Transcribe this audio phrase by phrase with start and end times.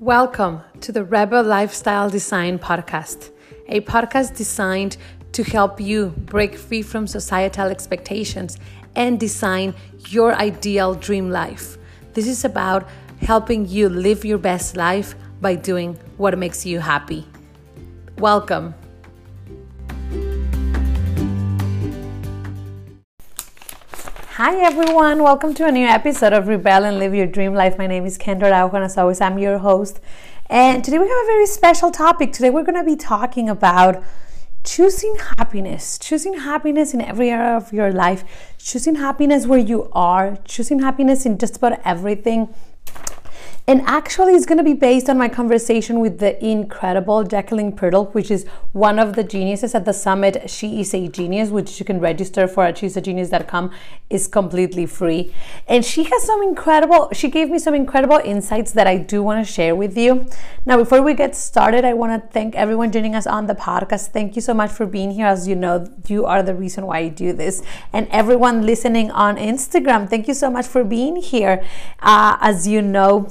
[0.00, 3.32] Welcome to the Rebel Lifestyle Design Podcast,
[3.68, 4.96] a podcast designed
[5.32, 8.56] to help you break free from societal expectations
[8.96, 9.74] and design
[10.08, 11.76] your ideal dream life.
[12.14, 12.88] This is about
[13.20, 17.26] helping you live your best life by doing what makes you happy.
[18.16, 18.72] Welcome.
[24.42, 27.76] Hi everyone, welcome to a new episode of Rebel and Live Your Dream Life.
[27.76, 30.00] My name is Kendra and as always I'm your host.
[30.46, 32.32] And today we have a very special topic.
[32.32, 34.02] Today we're going to be talking about
[34.64, 38.24] choosing happiness, choosing happiness in every area of your life,
[38.56, 42.48] choosing happiness where you are, choosing happiness in just about everything
[43.70, 48.12] and actually, it's going to be based on my conversation with the incredible Jacqueline Pirtle,
[48.14, 50.50] which is one of the geniuses at the summit.
[50.50, 53.70] She is a genius, which you can register for at she'sagenius.com.
[54.10, 55.32] is completely free.
[55.68, 59.46] And she has some incredible, she gave me some incredible insights that I do want
[59.46, 60.26] to share with you.
[60.66, 64.08] Now, before we get started, I want to thank everyone joining us on the podcast.
[64.08, 65.26] Thank you so much for being here.
[65.26, 67.62] As you know, you are the reason why I do this.
[67.92, 71.64] And everyone listening on Instagram, thank you so much for being here.
[72.00, 73.30] Uh, as you know,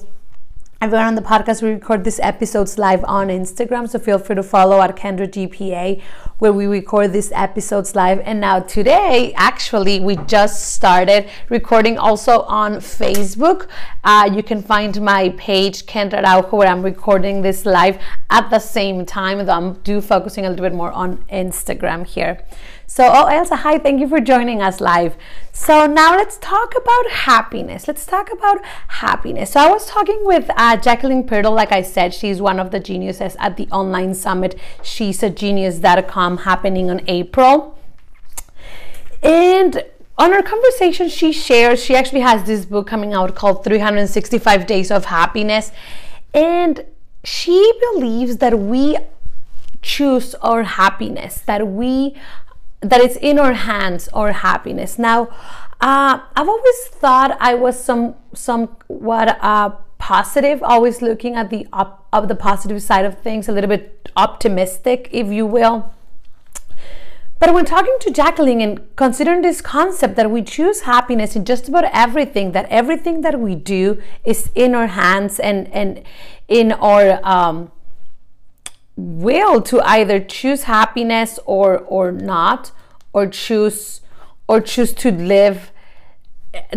[0.82, 4.44] Everyone on the podcast, we record these episodes live on Instagram, so feel free to
[4.44, 6.02] follow at Kendra GPA,
[6.38, 8.22] where we record these episodes live.
[8.22, 13.68] And now today, actually, we just started recording also on Facebook.
[14.06, 18.60] Uh, you can find my page Kendra Araujo, where I'm recording this live at the
[18.60, 19.46] same time.
[19.46, 22.42] Though I'm do focusing a little bit more on Instagram here.
[22.90, 25.16] So, oh, Elsa, hi, thank you for joining us live.
[25.54, 27.88] So, now let's talk about happiness.
[27.88, 29.52] Let's talk about happiness.
[29.52, 32.80] So, I was talking with uh, Jacqueline Pirtle, like I said, she's one of the
[32.80, 37.78] geniuses at the online summit, she's a genius.com happening on April.
[39.22, 39.84] And
[40.18, 44.90] on our conversation, she shares, she actually has this book coming out called 365 Days
[44.90, 45.72] of Happiness.
[46.34, 46.84] And
[47.24, 48.98] she believes that we
[49.84, 52.16] choose our happiness, that we
[52.82, 54.98] that it's in our hands our happiness.
[54.98, 55.30] Now
[55.82, 62.08] uh, i've always thought i was some somewhat uh, positive always looking at the up
[62.12, 65.94] of the positive side of things a little bit optimistic if you will.
[67.40, 71.70] But when talking to Jacqueline and considering this concept that we choose happiness in just
[71.70, 76.04] about everything, that everything that we do is in our hands and, and
[76.50, 77.72] in our um,
[79.00, 82.72] will to either choose happiness or or not
[83.14, 84.02] or choose
[84.48, 85.72] or choose to live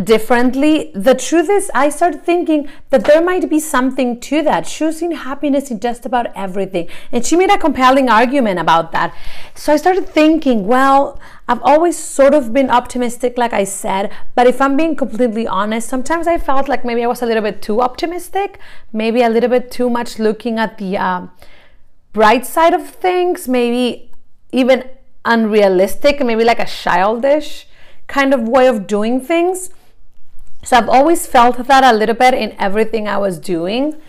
[0.04, 0.92] differently.
[0.94, 4.66] The truth is i started thinking that there might be something to that.
[4.66, 6.88] Choosing happiness in just about everything.
[7.10, 9.14] And she made a compelling argument about that.
[9.54, 11.18] So i started thinking well
[11.48, 15.88] i've always sort of been optimistic like i said but if i'm being completely honest
[15.88, 18.58] sometimes i felt like maybe i was a little bit too optimistic
[18.92, 21.26] maybe a little bit too much looking at the uh,
[22.12, 24.10] bright side of things, maybe
[24.52, 24.88] even
[25.24, 27.66] unrealistic, maybe like a childish
[28.06, 29.70] kind of way of doing things.
[30.64, 34.00] So I've always felt that a little bit in everything I was doing.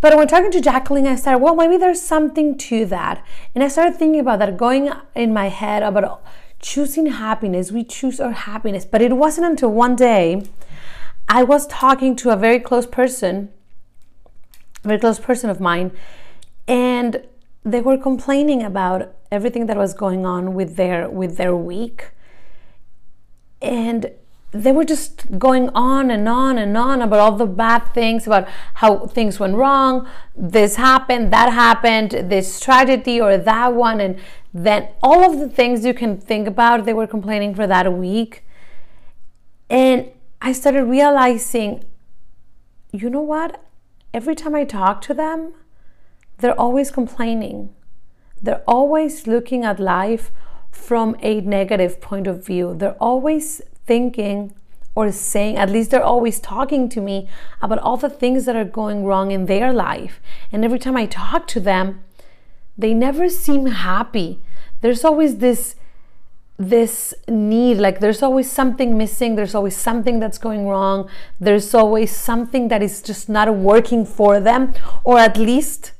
[0.00, 3.24] But when talking to Jacqueline, I started, well, maybe there's something to that.
[3.54, 6.22] And I started thinking about that, going in my head about
[6.60, 7.72] choosing happiness.
[7.72, 8.84] We choose our happiness.
[8.84, 10.42] But it wasn't until one day
[11.28, 13.50] I was talking to a very close person,
[14.84, 15.92] a very close person of mine,
[16.68, 17.22] and
[17.66, 22.12] they were complaining about everything that was going on with their with their week.
[23.60, 24.12] And
[24.52, 28.48] they were just going on and on and on about all the bad things about
[28.74, 34.00] how things went wrong this happened that happened this tragedy or that one.
[34.00, 34.18] And
[34.54, 38.44] then all of the things you can think about they were complaining for that week.
[39.68, 40.08] And
[40.40, 41.84] i started realizing
[42.92, 43.60] you know what?
[44.14, 45.54] Every time i talk to them
[46.38, 47.70] they're always complaining.
[48.42, 50.30] They're always looking at life
[50.70, 52.74] from a negative point of view.
[52.74, 54.54] They're always thinking
[54.94, 57.28] or saying, at least they're always talking to me
[57.60, 60.20] about all the things that are going wrong in their life.
[60.50, 62.02] And every time I talk to them,
[62.78, 64.40] they never seem happy.
[64.80, 65.76] There's always this
[66.58, 71.06] this need like there's always something missing there's always something that's going wrong
[71.38, 74.72] there's always something that is just not working for them
[75.04, 75.92] or at least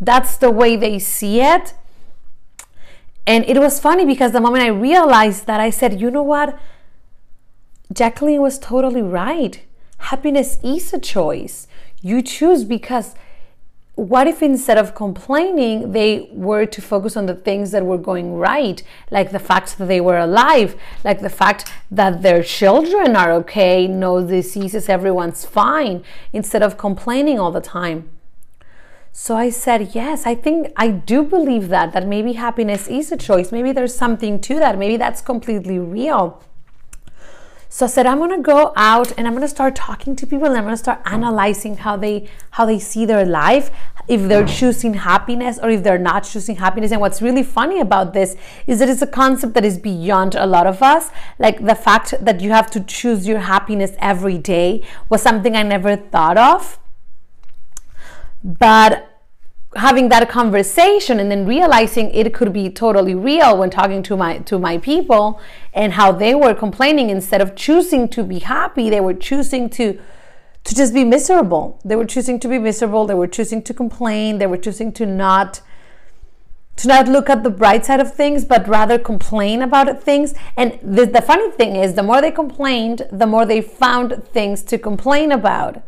[0.00, 1.74] that's the way they see it.
[3.26, 6.58] And it was funny because the moment I realized that, I said, you know what?
[7.92, 9.62] Jacqueline was totally right.
[9.98, 11.66] Happiness is a choice.
[12.02, 13.14] You choose because
[13.94, 18.34] what if instead of complaining, they were to focus on the things that were going
[18.34, 20.74] right, like the fact that they were alive,
[21.04, 26.02] like the fact that their children are okay, no diseases, everyone's fine,
[26.32, 28.10] instead of complaining all the time?
[29.16, 33.16] So I said, yes, I think I do believe that, that maybe happiness is a
[33.16, 33.52] choice.
[33.52, 34.76] Maybe there's something to that.
[34.76, 36.42] Maybe that's completely real.
[37.68, 40.56] So I said, I'm gonna go out and I'm gonna start talking to people and
[40.56, 43.70] I'm gonna start analyzing how they how they see their life,
[44.08, 46.90] if they're choosing happiness or if they're not choosing happiness.
[46.90, 48.34] And what's really funny about this
[48.66, 51.10] is that it's a concept that is beyond a lot of us.
[51.38, 55.62] Like the fact that you have to choose your happiness every day was something I
[55.62, 56.80] never thought of.
[58.44, 59.10] But
[59.74, 64.38] having that conversation and then realizing it could be totally real when talking to my
[64.38, 65.40] to my people
[65.72, 69.98] and how they were complaining instead of choosing to be happy they were choosing to
[70.64, 71.78] to just be miserable.
[71.84, 73.06] They were choosing to be miserable.
[73.06, 74.38] They were choosing to complain.
[74.38, 75.60] They were choosing to not
[76.76, 80.34] to not look at the bright side of things but rather complain about things.
[80.56, 84.62] And the, the funny thing is the more they complained the more they found things
[84.64, 85.82] to complain about.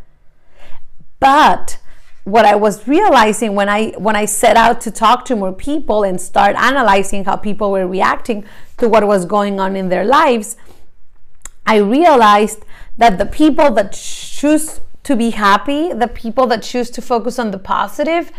[1.19, 1.79] But
[2.27, 6.03] what I was realizing when I when I set out to talk to more people
[6.03, 8.45] and start analyzing how people were reacting
[8.79, 10.57] to what was going on in their lives,
[11.65, 12.65] I realized
[12.99, 17.53] that the people that choose to be happy, the people that choose to focus on
[17.53, 18.33] the positive,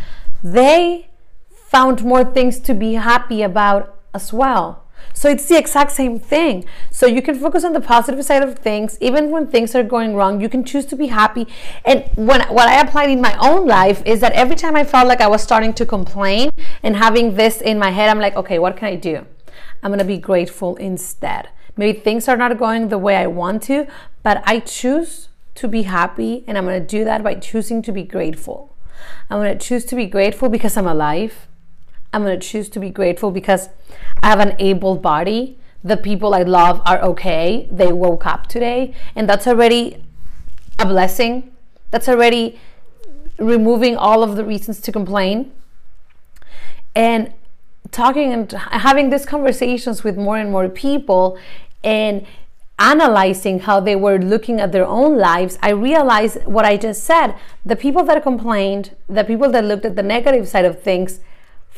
[0.43, 1.09] they
[1.49, 4.83] found more things to be happy about as well.
[5.13, 6.65] So it's the exact same thing.
[6.92, 10.15] So you can focus on the positive side of things, even when things are going
[10.15, 10.42] wrong.
[10.42, 11.48] You can choose to be happy.
[11.86, 15.07] And when what I applied in my own life is that every time I felt
[15.07, 16.50] like I was starting to complain
[16.83, 19.25] and having this in my head, I'm like, okay, what can I do?
[19.81, 21.50] I'm gonna be grateful instead.
[21.75, 23.88] Maybe things are not going the way I want to,
[24.24, 28.04] but I choose to be happy, and I'm gonna do that by choosing to be
[28.04, 28.75] grateful.
[29.30, 31.48] I'm gonna choose to be grateful because I'm alive.
[32.13, 33.69] I'm going to choose to be grateful because
[34.24, 35.57] I have an able body.
[35.83, 37.68] The people I love are okay.
[37.71, 38.94] They woke up today.
[39.15, 40.04] And that's already
[40.80, 41.51] a blessing.
[41.92, 42.59] That's already
[43.38, 45.51] removing all of the reasons to complain.
[46.95, 47.33] And
[47.92, 51.38] talking and having these conversations with more and more people
[51.83, 52.25] and
[52.80, 57.36] analyzing how they were looking at their own lives, I realized what I just said.
[57.65, 61.19] The people that complained, the people that looked at the negative side of things,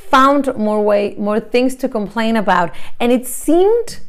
[0.10, 2.74] found more way more things to complain about.
[3.00, 4.00] And it seemed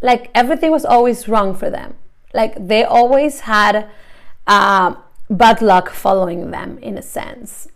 [0.00, 1.94] like everything was always wrong for them.
[2.32, 3.88] Like they always had
[4.46, 4.94] uh,
[5.30, 7.68] bad luck following them in a sense.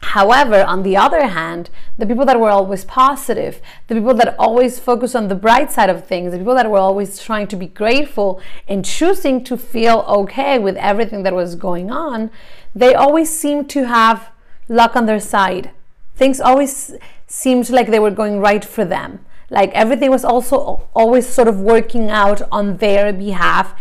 [0.00, 4.78] However, on the other hand, the people that were always positive, the people that always
[4.78, 7.66] focus on the bright side of things, the people that were always trying to be
[7.66, 12.30] grateful and choosing to feel okay with everything that was going on,
[12.74, 14.30] they always seemed to have
[14.68, 15.70] luck on their side
[16.16, 16.94] things always
[17.26, 19.24] seemed like they were going right for them.
[19.50, 23.74] Like everything was also always sort of working out on their behalf.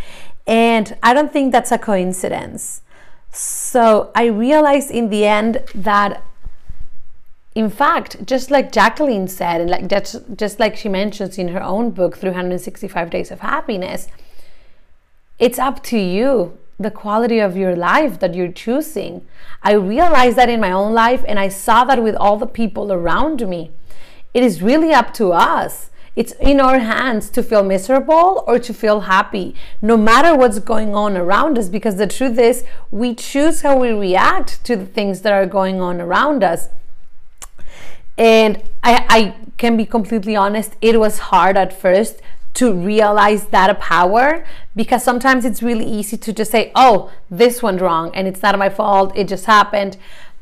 [0.45, 2.81] And I don't think that's a coincidence.
[3.31, 6.23] So I realized in the end that
[7.55, 11.63] in fact, just like Jacqueline said, and like that's just like she mentions in her
[11.63, 14.09] own book, 365 Days of Happiness,
[15.39, 19.25] it's up to you the quality of your life that you're choosing.
[19.63, 22.91] I realized that in my own life and I saw that with all the people
[22.91, 23.71] around me.
[24.33, 25.89] It is really up to us.
[26.15, 30.95] It's in our hands to feel miserable or to feel happy, no matter what's going
[30.95, 35.21] on around us, because the truth is, we choose how we react to the things
[35.21, 36.69] that are going on around us.
[38.17, 42.21] And I, I can be completely honest, it was hard at first
[42.55, 44.45] to realize that power
[44.75, 48.57] because sometimes it's really easy to just say, oh, this went wrong and it's not
[48.57, 49.97] my fault, it just happened.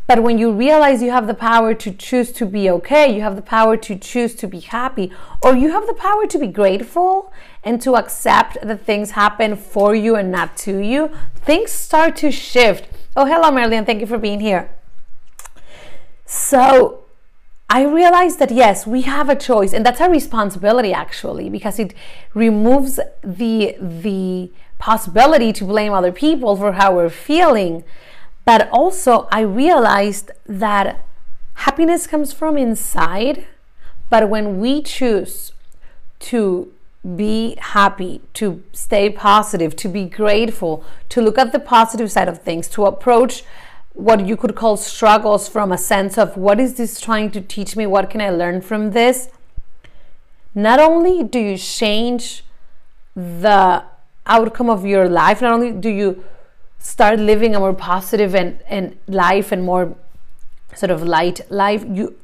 [0.06, 3.36] But when you realize you have the power to choose to be okay, you have
[3.36, 7.32] the power to choose to be happy, or you have the power to be grateful
[7.64, 12.32] and to accept that things happen for you and not to you, things start to
[12.32, 12.90] shift.
[13.16, 13.86] Oh, hello, Marilyn.
[13.86, 14.70] Thank you for being here.
[16.26, 17.03] So,
[17.70, 21.94] I realized that yes, we have a choice, and that's a responsibility actually, because it
[22.34, 27.84] removes the the possibility to blame other people for how we're feeling.
[28.46, 31.06] But also, I realized that
[31.54, 33.46] happiness comes from inside,
[34.10, 35.54] but when we choose
[36.20, 36.72] to
[37.16, 42.42] be happy, to stay positive, to be grateful, to look at the positive side of
[42.42, 43.44] things, to approach
[43.94, 47.76] what you could call struggles from a sense of what is this trying to teach
[47.76, 47.86] me?
[47.86, 49.30] What can I learn from this?
[50.56, 52.44] Not only do you change
[53.16, 53.84] the
[54.26, 56.24] outcome of your life, not only do you
[56.80, 59.96] start living a more positive and, and life and more
[60.76, 62.16] sort of light life, you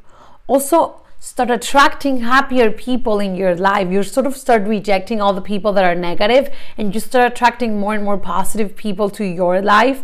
[0.47, 3.91] also start attracting happier people in your life.
[3.91, 7.79] You sort of start rejecting all the people that are negative and you start attracting
[7.79, 10.03] more and more positive people to your life.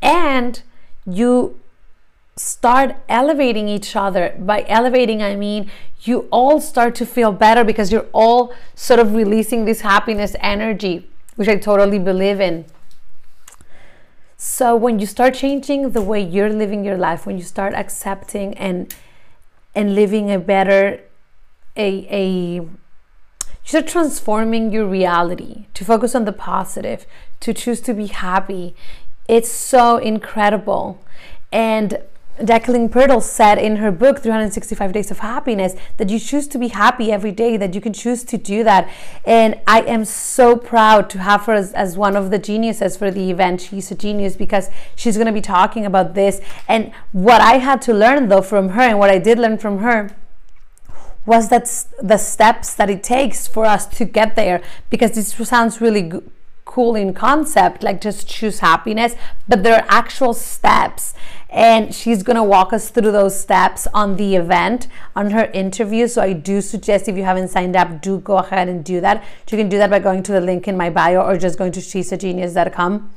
[0.00, 0.62] And
[1.08, 1.58] you
[2.36, 4.34] start elevating each other.
[4.38, 5.70] By elevating, I mean
[6.02, 11.08] you all start to feel better because you're all sort of releasing this happiness energy,
[11.36, 12.64] which I totally believe in.
[14.36, 18.54] So when you start changing the way you're living your life, when you start accepting
[18.54, 18.94] and
[19.74, 21.00] and living a better
[21.76, 22.70] a a you
[23.64, 27.04] start transforming your reality to focus on the positive,
[27.40, 28.74] to choose to be happy.
[29.28, 31.00] It's so incredible.
[31.52, 31.98] And
[32.44, 36.68] Jacqueline Pirtle said in her book 365 Days of Happiness that you choose to be
[36.68, 38.88] happy every day, that you can choose to do that.
[39.24, 43.10] And I am so proud to have her as, as one of the geniuses for
[43.10, 43.62] the event.
[43.62, 46.40] She's a genius because she's going to be talking about this.
[46.68, 49.78] And what I had to learn though from her and what I did learn from
[49.78, 50.16] her
[51.26, 51.64] was that
[52.00, 56.30] the steps that it takes for us to get there because this sounds really good
[56.68, 59.16] cool in concept, like just choose happiness,
[59.48, 61.14] but there are actual steps.
[61.50, 66.06] And she's gonna walk us through those steps on the event, on her interview.
[66.06, 69.24] So I do suggest if you haven't signed up, do go ahead and do that.
[69.50, 71.72] You can do that by going to the link in my bio or just going
[71.72, 73.10] to she'sagenius.com.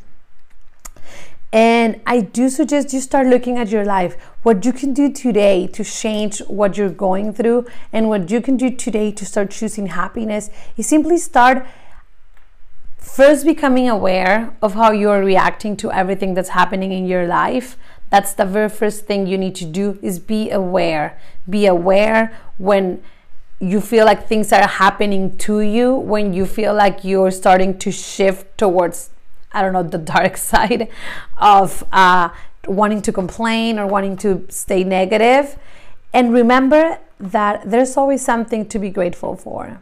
[1.54, 5.68] And I do suggest you start looking at your life, what you can do today
[5.68, 9.88] to change what you're going through, and what you can do today to start choosing
[9.88, 11.68] happiness is simply start
[13.02, 17.78] first becoming aware of how you're reacting to everything that's happening in your life
[18.12, 21.18] that's the very first thing you need to do is be aware.
[21.50, 23.02] Be aware when
[23.62, 27.92] you feel like things are happening to you when you feel like you're starting to
[27.92, 29.12] shift towards
[29.52, 30.90] i don't know the dark side
[31.38, 32.30] of uh,
[32.66, 35.58] wanting to complain or wanting to stay negative.
[36.12, 39.80] And remember that there's always something to be grateful for.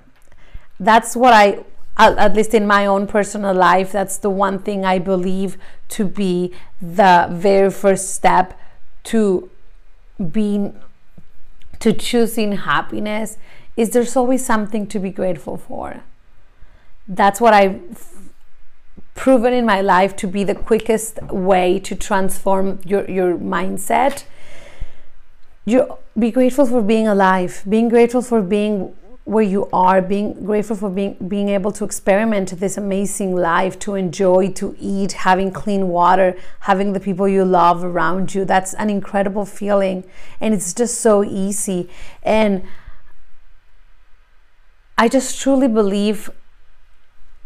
[0.79, 1.63] That's what i
[1.99, 5.57] at least in my own personal life, that's the one thing I believe
[5.89, 8.57] to be the very first step
[9.05, 9.49] to
[10.31, 10.79] being
[11.79, 13.37] to choosing happiness
[13.77, 16.03] is there's always something to be grateful for.
[17.07, 17.79] That's what I've
[19.15, 24.25] proven in my life to be the quickest way to transform your, your mindset.
[25.65, 28.95] You be grateful for being alive, being grateful for being
[29.25, 33.95] where you are, being grateful for being being able to experiment this amazing life, to
[33.95, 38.43] enjoy, to eat, having clean water, having the people you love around you.
[38.45, 40.03] That's an incredible feeling,
[40.41, 41.89] and it's just so easy.
[42.23, 42.63] And
[44.97, 46.29] I just truly believe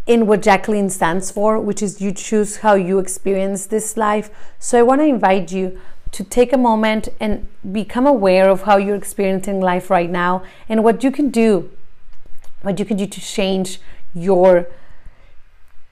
[0.05, 4.29] in what Jacqueline stands for, which is you choose how you experience this life.
[4.59, 5.79] So I want to invite you
[6.13, 10.83] to take a moment and become aware of how you're experiencing life right now and
[10.83, 11.69] what you can do
[12.61, 13.79] what you can do to change
[14.13, 14.67] your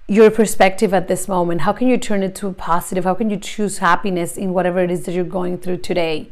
[0.07, 1.61] your perspective at this moment.
[1.61, 3.05] How can you turn it to a positive?
[3.05, 6.31] How can you choose happiness in whatever it is that you're going through today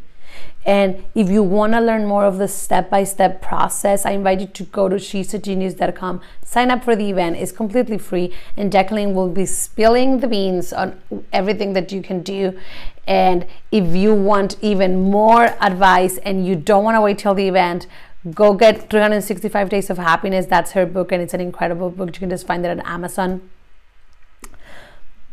[0.65, 4.63] and if you want to learn more of the step-by-step process, I invite you to
[4.63, 7.38] go to she'sagenius.com, sign up for the event.
[7.38, 12.22] It's completely free, and Jacqueline will be spilling the beans on everything that you can
[12.22, 12.60] do.
[13.08, 17.48] And if you want even more advice and you don't want to wait till the
[17.48, 17.88] event,
[18.34, 20.46] go get 365 Days of Happiness.
[20.46, 22.10] That's her book, and it's an incredible book.
[22.10, 23.50] You can just find it on Amazon.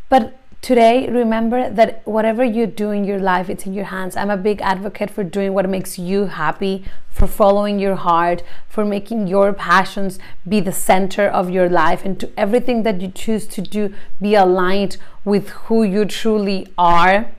[0.09, 4.17] But Today, remember that whatever you do in your life, it's in your hands.
[4.17, 8.85] I'm a big advocate for doing what makes you happy, for following your heart, for
[8.85, 10.19] making your passions
[10.49, 14.35] be the center of your life, and to everything that you choose to do be
[14.35, 17.31] aligned with who you truly are.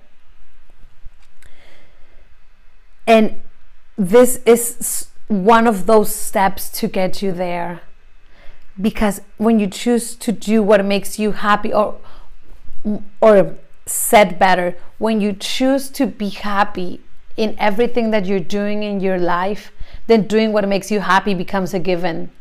[3.05, 3.41] And
[3.97, 7.81] this is one of those steps to get you there.
[8.79, 11.99] Because when you choose to do what makes you happy, or
[13.21, 17.01] or said better, when you choose to be happy
[17.35, 19.71] in everything that you're doing in your life,
[20.07, 22.31] then doing what makes you happy becomes a given.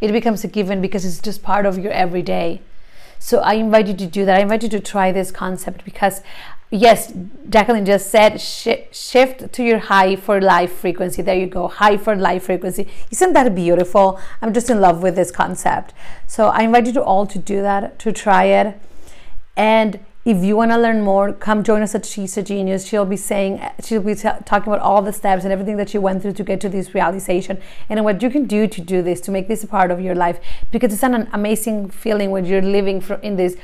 [0.00, 2.60] It becomes a given because it's just part of your everyday.
[3.18, 4.38] So I invite you to do that.
[4.38, 6.20] I invite you to try this concept because,
[6.70, 7.12] yes,
[7.48, 11.22] Jacqueline just said sh- shift to your high for life frequency.
[11.22, 12.88] There you go, high for life frequency.
[13.10, 14.20] Isn't that beautiful?
[14.42, 15.94] I'm just in love with this concept.
[16.26, 18.78] So I invite you to all to do that, to try it.
[19.56, 22.84] And if you want to learn more, come join us at She's a Genius.
[22.84, 25.98] She'll be saying, she'll be t- talking about all the steps and everything that she
[25.98, 27.58] went through to get to this realization
[27.88, 30.16] and what you can do to do this, to make this a part of your
[30.16, 30.40] life.
[30.72, 33.56] Because it's an amazing feeling when you're living in this.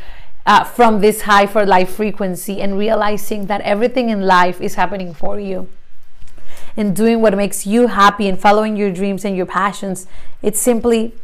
[0.44, 5.14] Uh, from this high for life frequency and realizing that everything in life is happening
[5.14, 5.68] for you
[6.76, 10.08] and doing what makes you happy and following your dreams and your passions
[10.42, 11.14] it's simply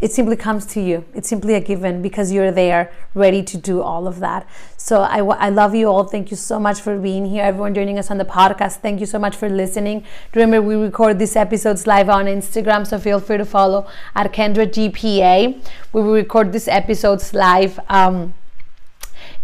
[0.00, 1.04] it simply comes to you.
[1.14, 4.48] It's simply a given because you're there ready to do all of that.
[4.76, 6.04] So I, I love you all.
[6.04, 7.44] Thank you so much for being here.
[7.44, 10.04] Everyone joining us on the podcast, thank you so much for listening.
[10.34, 14.66] Remember, we record these episodes live on Instagram, so feel free to follow at Kendra
[14.66, 15.60] GPA.
[15.92, 18.34] We will record these episodes live um,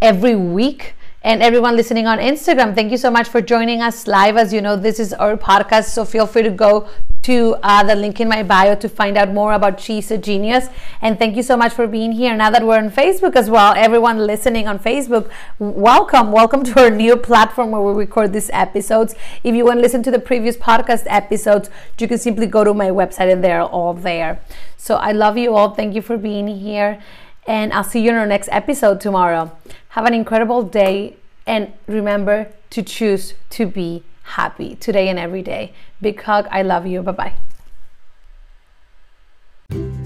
[0.01, 0.95] every week
[1.27, 4.37] and everyone listening on Instagram, thank you so much for joining us live.
[4.37, 6.89] As you know, this is our podcast, so feel free to go
[7.23, 10.69] to uh, the link in my bio to find out more about She's a Genius.
[11.03, 12.37] And thank you so much for being here.
[12.37, 15.29] Now that we're on Facebook as well, everyone listening on Facebook,
[15.59, 16.31] welcome.
[16.31, 19.17] Welcome to our new platform where we record these episodes.
[19.43, 22.73] If you want to listen to the previous podcast episodes, you can simply go to
[22.73, 24.41] my website and they're all there.
[24.77, 25.75] So I love you all.
[25.75, 27.03] Thank you for being here.
[27.47, 29.57] And I'll see you in our next episode tomorrow.
[29.91, 35.73] Have an incredible day and remember to choose to be happy today and every day.
[36.01, 36.49] Big hug.
[36.51, 37.03] I love you.
[37.03, 37.35] Bye
[39.71, 40.06] bye.